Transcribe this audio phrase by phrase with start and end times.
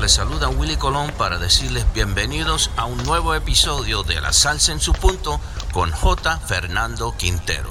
[0.00, 4.80] les saluda Willy Colón para decirles bienvenidos a un nuevo episodio de La Salsa en
[4.80, 5.38] su punto
[5.74, 6.38] con J.
[6.38, 7.68] Fernando Quintero.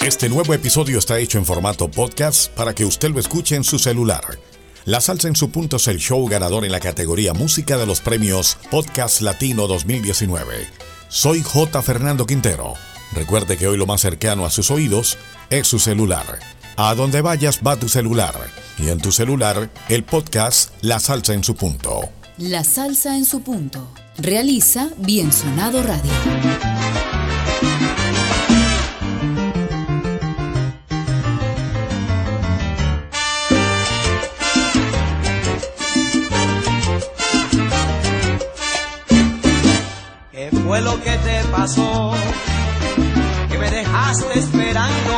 [0.00, 3.78] Este nuevo episodio está hecho en formato podcast para que usted lo escuche en su
[3.78, 4.38] celular.
[4.84, 8.02] La Salsa en su punto es el show ganador en la categoría Música de los
[8.02, 10.68] premios Podcast Latino 2019.
[11.08, 11.80] Soy J.
[11.80, 12.91] Fernando Quintero.
[13.14, 15.18] Recuerde que hoy lo más cercano a sus oídos
[15.50, 16.38] es su celular.
[16.76, 18.34] A donde vayas va tu celular.
[18.78, 22.08] Y en tu celular, el podcast La Salsa en su punto.
[22.38, 23.86] La Salsa en su punto.
[24.16, 26.10] Realiza Bien Sonado Radio.
[40.30, 42.14] ¿Qué fue lo que te pasó?
[44.12, 45.14] Dejaste esperando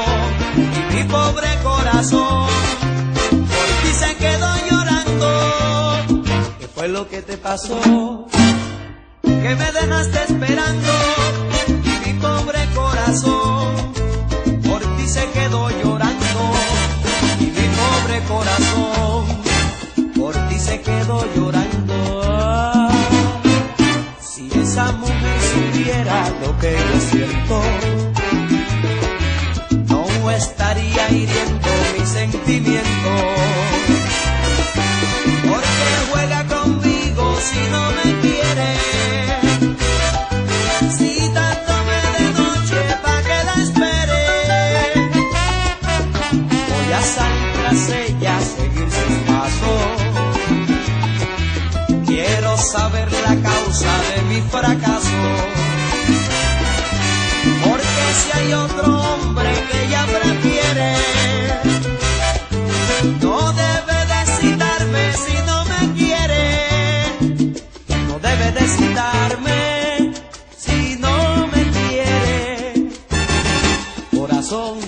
[0.56, 2.46] y mi pobre corazón
[3.28, 6.22] por ti se quedó llorando.
[6.60, 8.28] ¿Qué fue lo que te pasó?
[9.22, 10.92] Que me dejaste esperando
[11.66, 13.74] y mi pobre corazón
[14.62, 16.52] por ti se quedó llorando.
[17.40, 19.24] Y mi pobre corazón
[20.14, 22.90] por ti se quedó llorando.
[24.20, 27.60] Si esa mujer supiera lo que yo siento,
[30.36, 33.22] estaría hiriendo mis sentimientos.
[35.48, 38.70] Porque juega conmigo si no me quiere.
[40.98, 44.22] Citándome de noche pa' que la espere.
[46.72, 49.82] Voy a salir tras ella, seguir sus pasos.
[52.06, 55.73] Quiero saber la causa de mi fracaso.
[57.64, 60.96] Porque si hay otro hombre que ella prefiere,
[63.20, 66.42] no debe de citarme si no me quiere.
[68.08, 70.12] No debe de citarme
[70.56, 72.90] si no me quiere.
[74.16, 74.78] Corazón,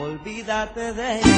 [0.00, 1.31] olvídate de ella.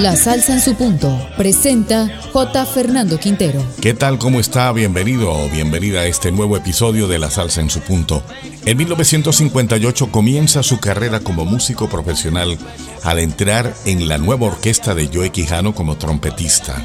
[0.00, 1.14] La Salsa en su punto.
[1.36, 2.64] Presenta J.
[2.64, 3.62] Fernando Quintero.
[3.82, 4.16] ¿Qué tal?
[4.16, 4.72] ¿Cómo está?
[4.72, 8.22] Bienvenido o bienvenida a este nuevo episodio de La Salsa en su punto.
[8.64, 12.56] En 1958 comienza su carrera como músico profesional
[13.04, 16.82] al entrar en la nueva orquesta de Joe Quijano como trompetista.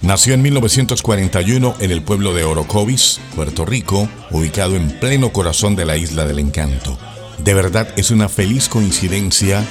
[0.00, 5.86] Nació en 1941 en el pueblo de Orocovis, Puerto Rico, ubicado en pleno corazón de
[5.86, 6.96] la isla del encanto.
[7.38, 9.64] De verdad es una feliz coincidencia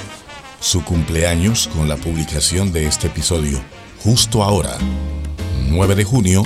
[0.60, 3.60] su cumpleaños con la publicación de este episodio,
[4.02, 4.76] justo ahora,
[5.68, 6.42] 9 de junio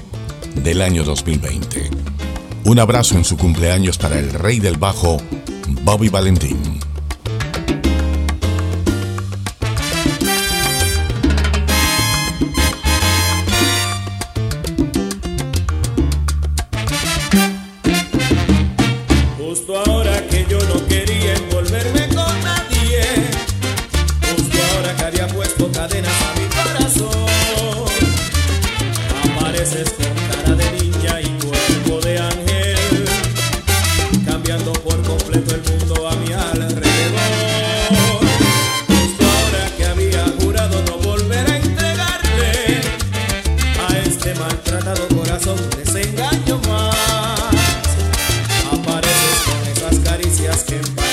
[0.57, 1.91] del año 2020.
[2.65, 5.19] Un abrazo en su cumpleaños para el rey del bajo,
[5.85, 6.72] Bobby Valentín.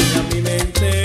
[0.10, 0.99] Empañan mi mente,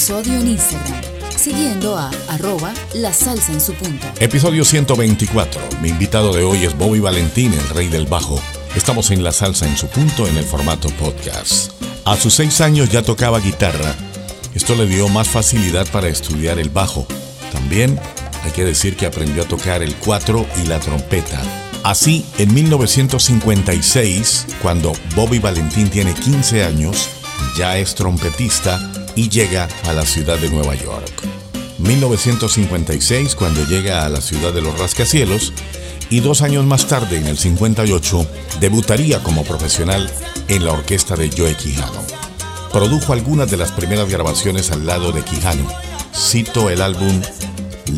[0.00, 1.02] episodio en Instagram,
[1.36, 4.06] siguiendo a arroba la salsa en su punto.
[4.18, 5.60] Episodio 124.
[5.82, 8.40] Mi invitado de hoy es Bobby Valentín, el rey del bajo.
[8.74, 11.72] Estamos en la salsa en su punto en el formato podcast.
[12.06, 13.94] A sus seis años ya tocaba guitarra.
[14.54, 17.06] Esto le dio más facilidad para estudiar el bajo.
[17.52, 18.00] También
[18.42, 21.42] hay que decir que aprendió a tocar el cuatro y la trompeta.
[21.82, 27.10] Así, en 1956, cuando Bobby Valentín tiene 15 años,
[27.54, 31.12] ya es trompetista y llega a la ciudad de Nueva York.
[31.76, 35.52] 1956, cuando llega a la ciudad de los rascacielos,
[36.08, 38.26] y dos años más tarde, en el 58,
[38.60, 40.10] debutaría como profesional
[40.48, 42.02] en la orquesta de Joe Quijano.
[42.72, 45.68] Produjo algunas de las primeras grabaciones al lado de Quijano.
[46.14, 47.20] Cito el álbum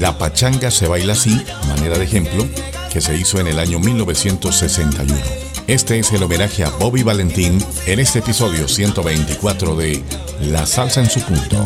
[0.00, 2.48] La Pachanga se baila así, manera de ejemplo,
[2.92, 5.51] que se hizo en el año 1961.
[5.66, 10.02] Este es el homenaje a Bobby Valentín en este episodio 124 de
[10.40, 11.64] La Salsa en su punto.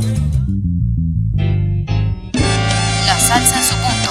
[3.06, 4.10] La salsa en su punto.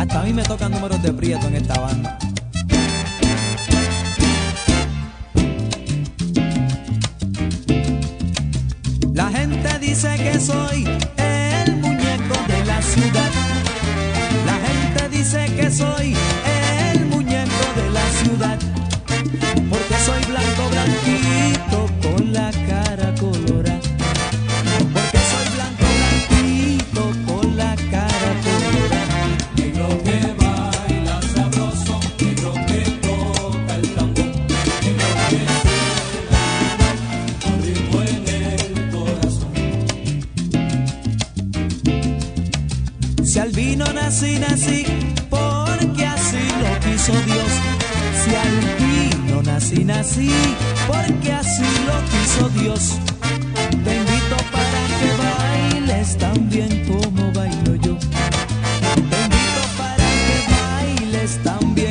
[0.00, 2.18] Hasta a mí me tocan números de prieto en esta banda.
[61.60, 61.89] Bailes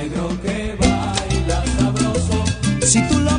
[0.00, 2.42] Negro que baila sabroso.
[2.80, 3.38] Si tú lo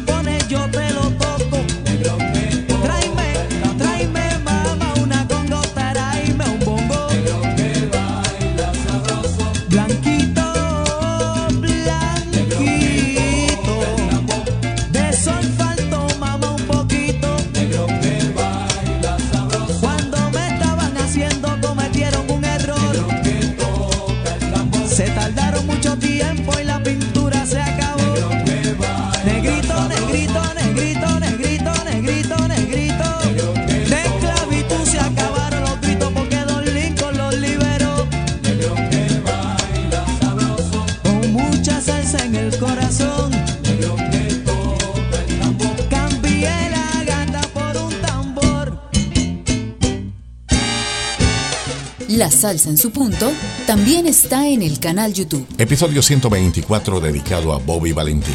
[52.42, 53.32] salsa en su punto
[53.68, 55.46] también está en el canal YouTube.
[55.60, 58.34] Episodio 124 dedicado a Bobby Valentín.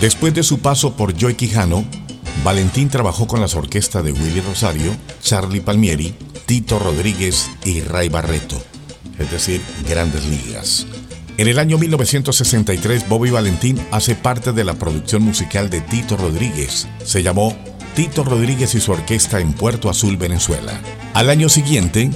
[0.00, 1.84] Después de su paso por Joy Quijano,
[2.42, 6.14] Valentín trabajó con las orquestas de Willy Rosario, Charlie Palmieri,
[6.46, 8.56] Tito Rodríguez y Ray Barreto,
[9.18, 10.86] es decir, grandes ligas.
[11.36, 16.88] En el año 1963, Bobby Valentín hace parte de la producción musical de Tito Rodríguez.
[17.04, 17.54] Se llamó
[17.94, 20.80] Tito Rodríguez y su orquesta en Puerto Azul, Venezuela.
[21.12, 22.10] Al año siguiente,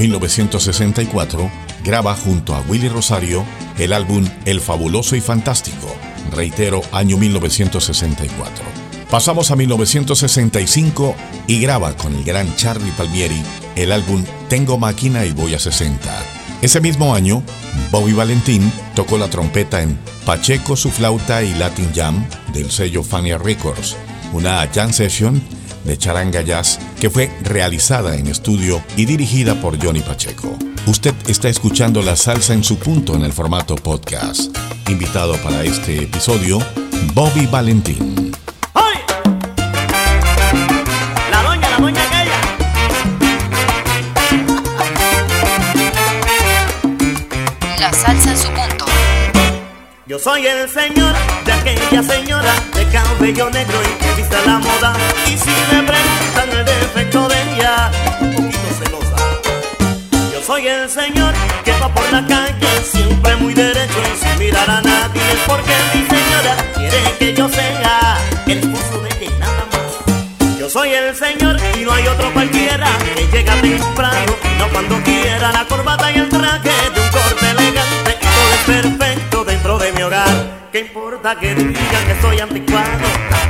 [0.00, 1.50] 1964,
[1.84, 3.44] graba junto a Willy Rosario
[3.78, 5.94] el álbum El Fabuloso y Fantástico,
[6.32, 8.64] reitero, año 1964.
[9.10, 11.14] Pasamos a 1965
[11.46, 13.42] y graba con el gran Charlie Palmieri
[13.76, 16.10] el álbum Tengo máquina y voy a 60.
[16.62, 17.42] Ese mismo año,
[17.90, 23.36] Bobby Valentín tocó la trompeta en Pacheco, su flauta y Latin Jam del sello Fania
[23.36, 23.96] Records,
[24.32, 25.42] una jam session
[25.84, 30.56] de charanga jazz que fue realizada en estudio y dirigida por Johnny Pacheco.
[30.86, 34.56] Usted está escuchando La Salsa en su punto en el formato podcast.
[34.88, 36.58] Invitado para este episodio,
[37.14, 38.32] Bobby Valentín.
[41.30, 42.40] La doña, la doña aquella.
[47.78, 48.86] La salsa en su punto.
[50.06, 51.14] Yo soy el señor
[51.70, 54.92] aquella señora de cabello negro y que viste la moda.
[55.26, 59.16] Y si me preguntan el defecto de ella, un poquito celosa.
[60.32, 61.32] Yo soy el señor
[61.64, 65.22] que va por la calle siempre muy derecho y sin mirar a nadie.
[65.46, 70.58] Porque mi señora quiere que yo sea el esposo de ella y nada más.
[70.58, 75.52] Yo soy el señor y no hay otro cualquiera que llega temprano, no cuando quiera
[75.52, 78.18] la corbata y el traje de un corte elegante.
[78.20, 78.99] y Todo es perfecto
[80.72, 82.86] ¿Qué importa que digan que estoy anticuado?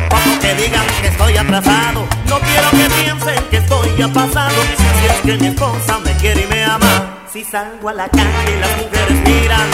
[0.09, 2.07] Como que digan que estoy atrasado.
[2.27, 4.55] No quiero que piensen que estoy ya pasado.
[4.99, 7.19] Si es que mi esposa me quiere y me ama.
[7.31, 9.69] Si salgo a la calle y las mujeres miran,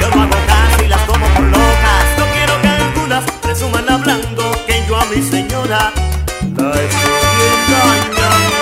[0.00, 2.04] yo no hago caso y las tomo por locas.
[2.18, 5.92] No quiero que algunas presuman hablando que yo a mi señora
[6.56, 8.61] la estoy.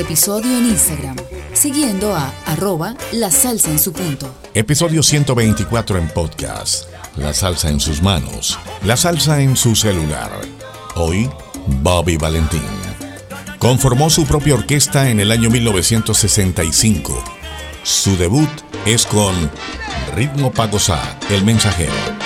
[0.00, 1.16] Episodio en Instagram,
[1.52, 4.34] siguiendo a arroba la salsa en su punto.
[4.54, 6.88] Episodio 124 en podcast.
[7.16, 8.58] La salsa en sus manos.
[8.84, 10.30] La salsa en su celular.
[10.96, 11.28] Hoy,
[11.82, 12.62] Bobby Valentín.
[13.58, 17.22] Conformó su propia orquesta en el año 1965.
[17.82, 18.48] Su debut
[18.86, 19.34] es con
[20.14, 22.19] Ritmo pa' gozar, El Mensajero.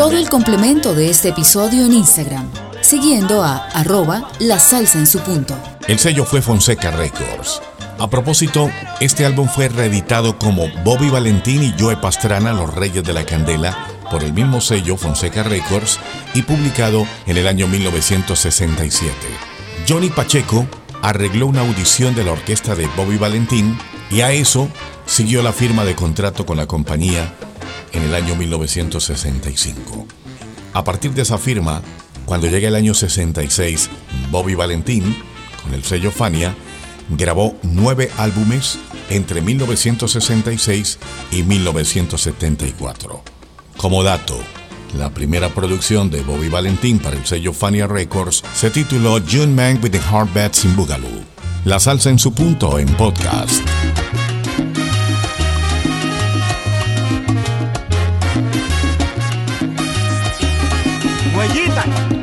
[0.00, 5.18] Todo el complemento de este episodio en Instagram, siguiendo a arroba la salsa en su
[5.20, 5.54] punto.
[5.86, 7.60] El sello fue Fonseca Records.
[7.98, 13.12] A propósito, este álbum fue reeditado como Bobby Valentín y Joe Pastrana, Los Reyes de
[13.12, 13.76] la Candela,
[14.10, 15.98] por el mismo sello Fonseca Records
[16.32, 19.12] y publicado en el año 1967.
[19.86, 20.66] Johnny Pacheco
[21.02, 23.78] arregló una audición de la orquesta de Bobby Valentín
[24.10, 24.70] y a eso
[25.04, 27.34] siguió la firma de contrato con la compañía
[27.92, 30.06] en el año 1965.
[30.72, 31.82] A partir de esa firma,
[32.24, 33.90] cuando llega el año 66,
[34.30, 35.16] Bobby Valentín,
[35.62, 36.54] con el sello Fania,
[37.10, 40.98] grabó nueve álbumes entre 1966
[41.32, 43.22] y 1974.
[43.76, 44.38] Como dato,
[44.96, 49.80] la primera producción de Bobby Valentín para el sello Fania Records se tituló June Man
[49.82, 51.24] with the Hard Bats in Boogaloo.
[51.64, 53.62] La salsa en su punto en podcast.
[61.52, 61.84] Huellita.
[62.10, 62.19] El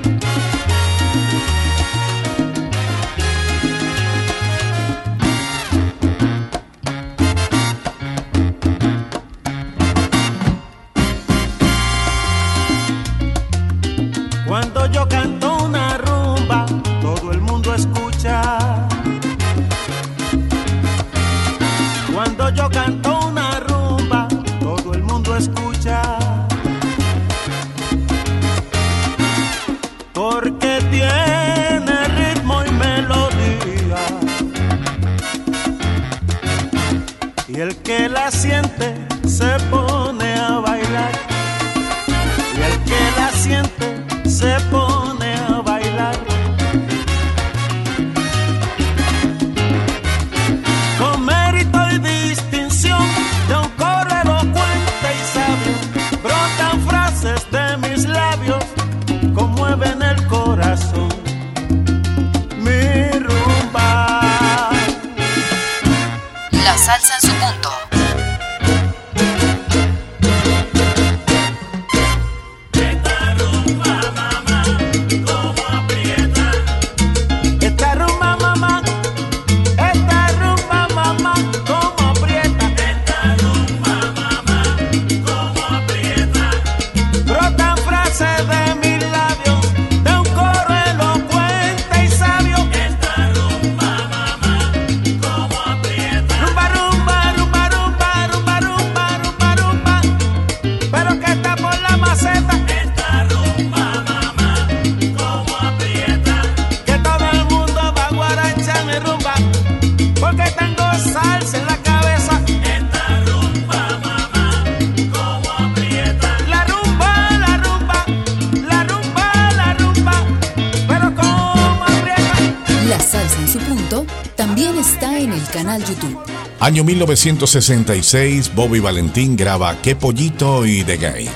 [125.87, 126.19] YouTube.
[126.59, 131.31] Año 1966, Bobby Valentín graba Qué Pollito y The Gate.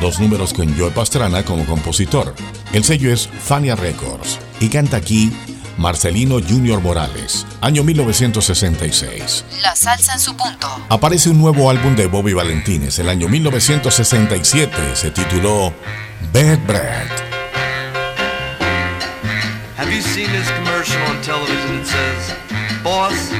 [0.00, 2.34] Dos números con Joe Pastrana como compositor.
[2.72, 5.32] El sello es Fania Records y canta aquí
[5.78, 7.46] Marcelino Junior Morales.
[7.60, 9.44] Año 1966.
[9.62, 10.68] La salsa en su punto.
[10.88, 12.82] Aparece un nuevo álbum de Bobby Valentín.
[12.82, 14.74] Es el año 1967.
[14.94, 15.72] Se tituló
[16.32, 17.08] Bad Bread.
[19.78, 23.32] Have you seen this commercial on television that says, Boss,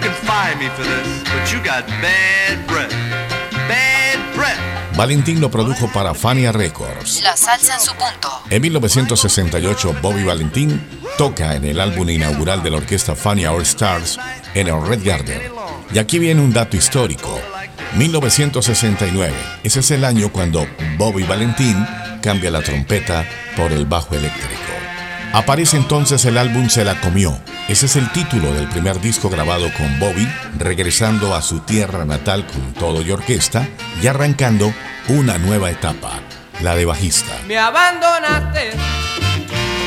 [0.00, 2.92] can fire me for this, but you got bad breath.
[3.68, 4.58] Bad breath.
[4.96, 7.22] Valentín lo produjo para Fania Records.
[7.22, 8.28] La salsa en su punto.
[8.50, 10.84] En 1968, Bobby Valentín
[11.16, 14.18] toca en el álbum inaugural de la orquesta Fania All Stars
[14.54, 15.40] en el Red Garden.
[15.92, 17.40] Y aquí viene un dato histórico.
[17.96, 19.34] 1969.
[19.62, 21.86] Ese es el año cuando Bobby Valentín
[22.22, 23.24] cambia la trompeta
[23.56, 24.67] por el bajo eléctrico.
[25.32, 27.38] Aparece entonces el álbum Se la comió.
[27.68, 32.46] Ese es el título del primer disco grabado con Bobby, regresando a su tierra natal
[32.46, 33.68] con todo y orquesta
[34.02, 34.72] y arrancando
[35.08, 36.20] una nueva etapa,
[36.62, 37.32] la de bajista.
[37.46, 38.70] Me abandonaste,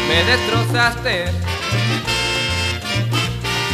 [0.07, 1.25] me destrozaste.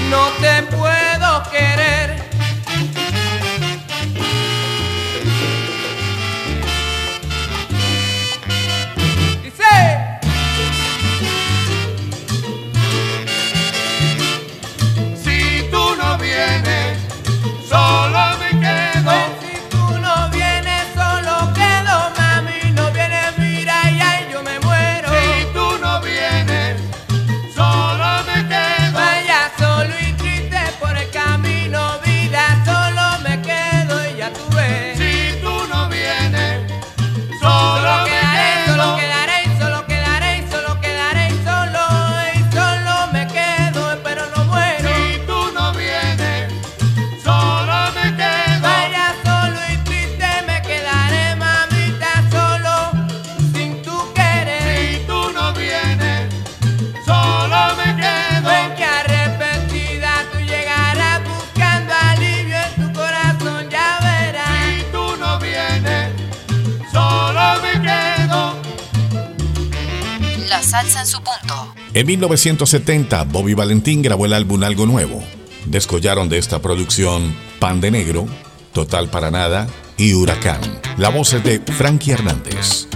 [0.10, 2.27] No te puedo querer.
[71.98, 75.24] En 1970, Bobby Valentín grabó el álbum Algo Nuevo.
[75.66, 78.28] Descollaron de esta producción Pan de Negro,
[78.72, 80.62] Total para Nada y Huracán.
[81.00, 82.88] La voz es de Frankie Hernández.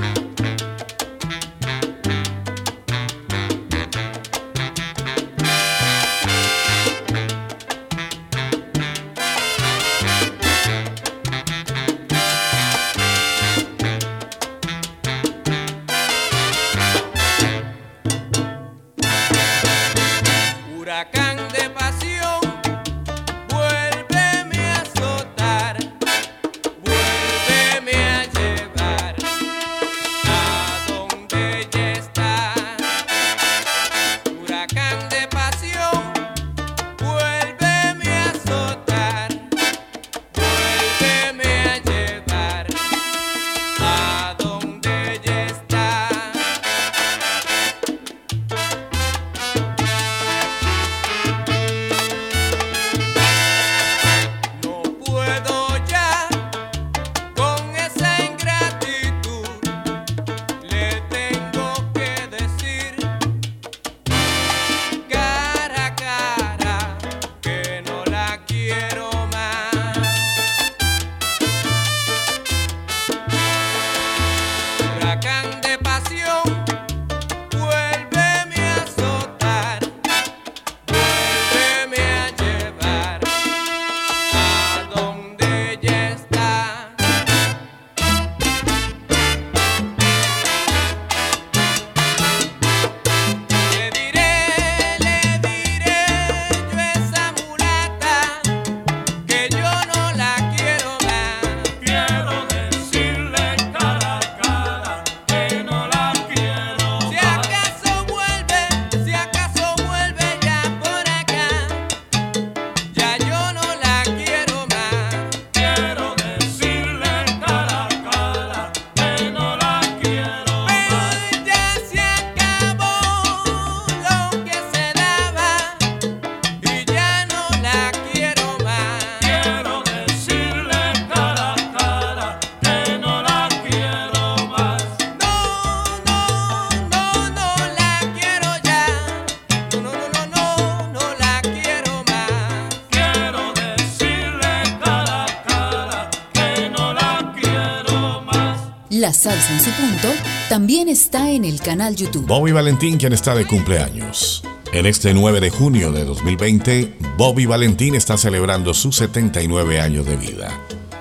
[149.69, 150.07] Punto
[150.49, 152.25] también está en el canal YouTube.
[152.25, 154.43] Bobby Valentín, quien está de cumpleaños.
[154.73, 160.17] En este 9 de junio de 2020, Bobby Valentín está celebrando sus 79 años de
[160.17, 160.49] vida.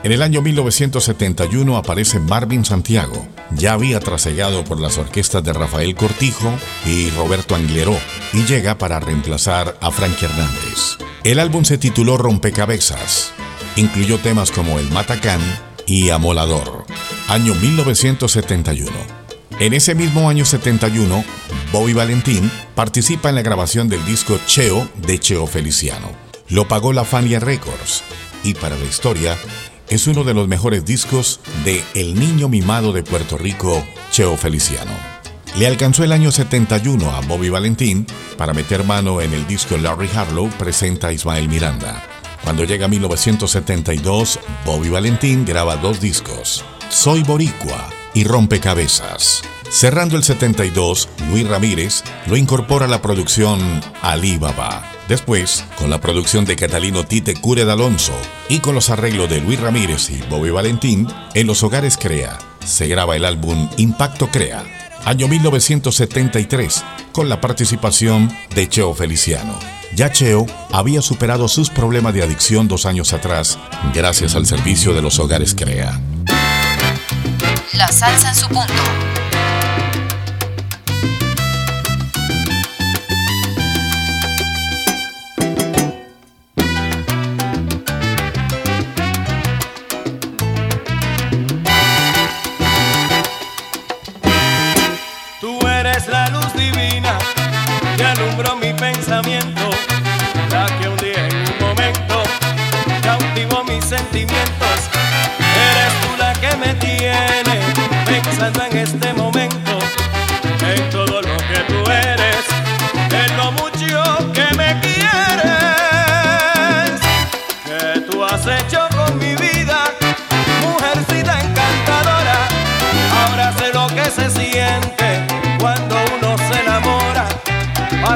[0.03, 3.27] En el año 1971 aparece Marvin Santiago.
[3.57, 6.53] Ya había trasegado por las orquestas de Rafael Cortijo
[6.85, 7.97] y Roberto Angleró
[8.35, 10.99] y llega para reemplazar a Frankie Hernández.
[11.25, 13.33] El álbum se tituló Rompecabezas.
[13.77, 15.41] Incluyó temas como El Matacán
[15.87, 16.85] y Amolador.
[17.31, 18.91] Año 1971.
[19.61, 21.25] En ese mismo año 71,
[21.71, 26.11] Bobby Valentín participa en la grabación del disco Cheo de Cheo Feliciano.
[26.49, 28.03] Lo pagó la Fania Records
[28.43, 29.39] y para la historia
[29.89, 34.91] es uno de los mejores discos de El Niño Mimado de Puerto Rico, Cheo Feliciano.
[35.57, 40.11] Le alcanzó el año 71 a Bobby Valentín para meter mano en el disco Larry
[40.17, 42.03] Harlow presenta a Ismael Miranda.
[42.43, 49.43] Cuando llega 1972, Bobby Valentín graba dos discos, Soy Boricua y Rompecabezas.
[49.71, 53.61] Cerrando el 72, Luis Ramírez lo incorpora a la producción
[54.03, 54.83] Alibaba.
[55.09, 58.13] Después, con la producción de Catalino Tite Cure de Alonso
[58.49, 62.89] y con los arreglos de Luis Ramírez y Bobby Valentín, en Los Hogares Crea, se
[62.89, 64.65] graba el álbum Impacto Crea,
[65.05, 69.57] año 1973, con la participación de Cheo Feliciano.
[69.95, 73.61] Ya Cheo había superado sus problemas de adicción dos años atrás,
[73.95, 76.01] gracias al servicio de Los Hogares Crea.
[77.73, 79.10] La salsa en su punto.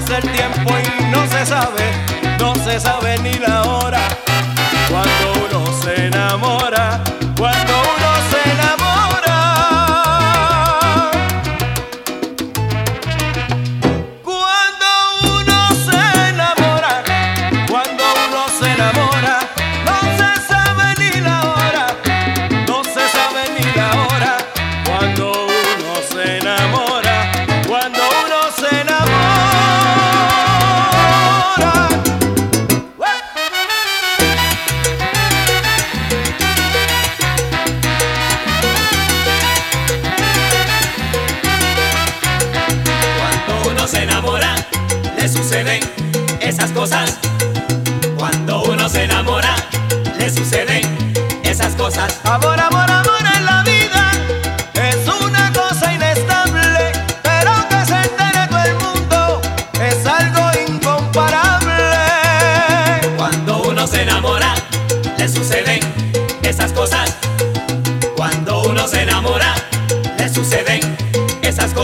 [0.06, 1.03] Pasa el tiempo y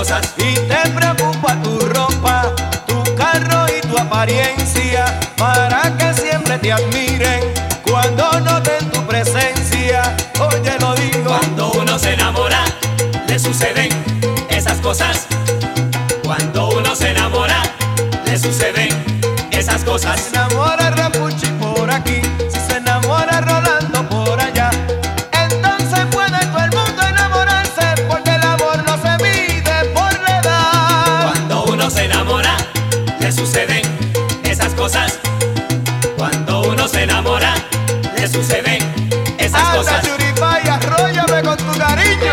[0.00, 0.32] cosas.
[0.38, 2.54] Y te preocupa tu ropa,
[2.86, 5.04] tu carro y tu apariencia,
[5.36, 7.40] para que siempre te admiren
[7.82, 10.16] cuando noten tu presencia.
[10.38, 11.24] Oye, lo digo.
[11.26, 12.64] Cuando uno se enamora,
[13.28, 13.90] le suceden
[14.48, 15.26] esas cosas.
[16.24, 17.60] Cuando uno se enamora,
[18.24, 18.88] le suceden
[19.50, 20.18] esas cosas.
[20.18, 20.79] Se enamora
[38.30, 38.78] suceden
[39.38, 40.06] esas Anda, cosas.
[40.06, 42.32] churipay, arróllame con tu cariño.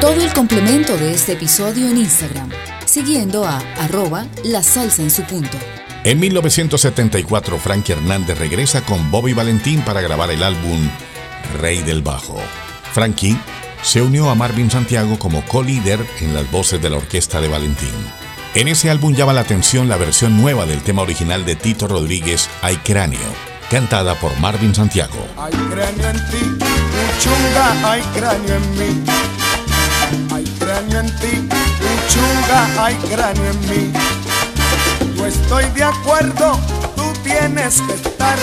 [0.00, 2.48] Todo el complemento de este episodio en Instagram,
[2.86, 5.56] siguiendo a arroba la salsa en su punto.
[6.04, 10.88] En 1974, Frankie Hernández regresa con Bobby Valentín para grabar el álbum
[11.60, 12.40] Rey del Bajo.
[12.92, 13.36] Frankie
[13.82, 17.92] se unió a Marvin Santiago como co-líder en las voces de la orquesta de Valentín.
[18.54, 22.48] En ese álbum llama la atención la versión nueva del tema original de Tito Rodríguez,
[22.62, 23.20] Hay Cráneo,
[23.70, 25.26] cantada por Marvin Santiago.
[25.36, 26.64] Hay cráneo en ti,
[27.18, 29.04] uchunga, hay cráneo en mí.
[30.34, 31.48] Hay cráneo en ti,
[32.06, 33.92] uchunga, hay cráneo en mí.
[35.16, 36.58] Yo estoy de acuerdo,
[36.96, 38.38] tú tienes que estar.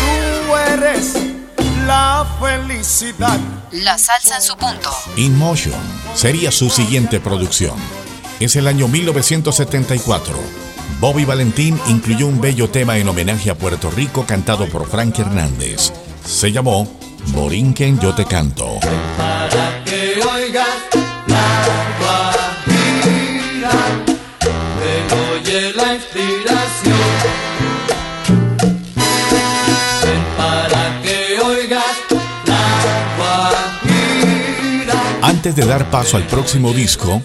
[0.00, 1.14] Tú eres
[1.86, 3.38] la felicidad.
[3.70, 4.90] La salsa en su punto.
[5.16, 5.80] In Motion
[6.14, 7.76] sería su siguiente producción.
[8.40, 10.63] Es el año 1974.
[11.00, 15.92] Bobby Valentín incluyó un bello tema en homenaje a Puerto Rico cantado por Frank Hernández.
[16.24, 16.88] Se llamó
[17.28, 18.78] Borinquen Yo Te Canto.
[19.16, 20.66] Para que oigas
[21.26, 21.66] la
[22.00, 23.70] guajira,
[24.80, 26.98] te oye la inspiración.
[30.02, 31.96] Ven para que oigas
[32.46, 32.64] la
[33.18, 35.02] guajira.
[35.22, 37.20] Antes de dar paso al próximo disco,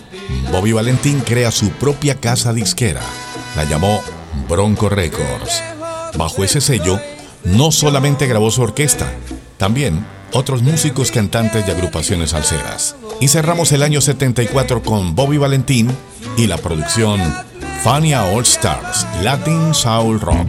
[0.51, 3.01] Bobby Valentín crea su propia casa disquera.
[3.59, 4.01] La llamó
[4.47, 5.61] Bronco Records.
[6.15, 6.97] Bajo ese sello,
[7.43, 9.11] no solamente grabó su orquesta,
[9.57, 12.95] también otros músicos, cantantes y agrupaciones salseras.
[13.19, 15.91] Y cerramos el año 74 con Bobby Valentín
[16.37, 17.19] y la producción
[17.83, 20.47] Fania All Stars Latin Soul Rock.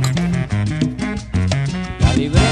[1.99, 2.45] La libreta.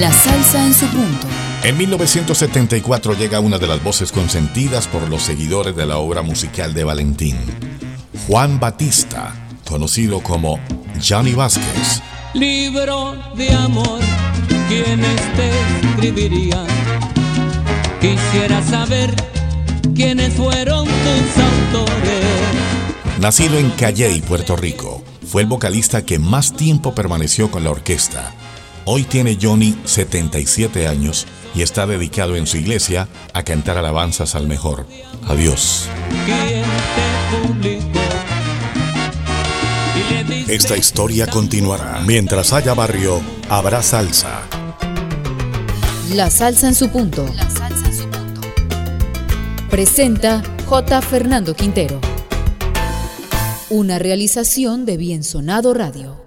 [0.00, 1.43] La salsa en su punto.
[1.64, 6.74] En 1974 llega una de las voces consentidas por los seguidores de la obra musical
[6.74, 7.38] de Valentín,
[8.26, 9.34] Juan Batista,
[9.66, 10.60] conocido como
[11.02, 12.02] Johnny Vázquez.
[12.34, 13.98] Libro de amor,
[14.68, 15.50] ¿quiénes te
[15.88, 16.66] escribirían?
[17.98, 19.14] Quisiera saber
[19.94, 22.24] quiénes fueron tus autores.
[23.20, 28.34] Nacido en Calley, Puerto Rico, fue el vocalista que más tiempo permaneció con la orquesta.
[28.84, 34.46] Hoy tiene Johnny 77 años y está dedicado en su iglesia a cantar alabanzas al
[34.46, 34.86] mejor.
[35.28, 35.36] Le
[40.24, 42.02] diste Esta historia continuará.
[42.06, 44.42] Mientras haya barrio, habrá salsa.
[46.12, 47.26] La salsa en su punto.
[49.70, 51.02] Presenta J.
[51.02, 52.00] Fernando Quintero.
[53.70, 56.23] Una realización de Bien Sonado Radio.